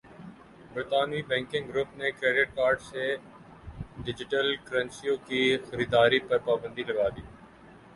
[0.73, 3.15] برطانوی banking group نے credit card سے
[3.97, 7.21] ڈیجیٹل کرنسیوں کی خریداری پرپابندی لگادی